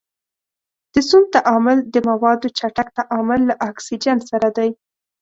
[0.93, 4.69] د سون تعامل د موادو چټک تعامل له اکسیجن سره دی.